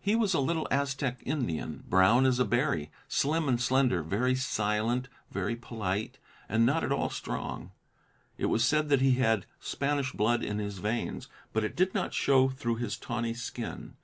[0.00, 5.08] He was a little Aztec Indian, brown as a berry, slim and slender, very silent,
[5.32, 6.18] very polite
[6.48, 7.72] and not at all strong.
[8.38, 12.14] It was said that he had Spanish blood in his veins, but it did not
[12.14, 13.96] show through his tawny skin.